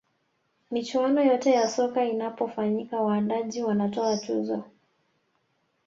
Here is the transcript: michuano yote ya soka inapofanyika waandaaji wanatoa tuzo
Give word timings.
michuano 0.71 1.21
yote 1.23 1.51
ya 1.51 1.69
soka 1.69 2.05
inapofanyika 2.05 3.01
waandaaji 3.01 3.63
wanatoa 3.63 4.17
tuzo 4.17 4.63